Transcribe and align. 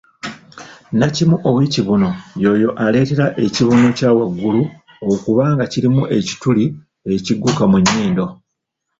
Nnakimu 0.91 1.35
ow'ekibuno 1.47 2.09
y'oyo 2.43 2.69
aleetera 2.85 3.25
ekibuno 3.45 3.85
kya 3.97 4.09
waggulu 4.17 4.61
okuba 5.11 5.43
nga 5.53 5.65
kirimu 5.71 6.03
ekituli 6.17 6.65
ekigguka 7.15 7.63
mu 7.71 7.77
nnyindo 7.81 8.25